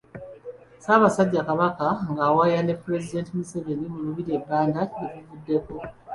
Ssaabasajja 0.79 1.41
Kabaka 1.49 1.87
ng'awaya 2.11 2.59
ne 2.63 2.73
pulezidenti 2.81 3.29
Museveni 3.37 3.85
mu 3.93 3.99
lubiri 4.05 4.31
e 4.37 4.39
Banda 4.47 4.81
gye 4.93 5.17
buvuddeko. 5.27 5.73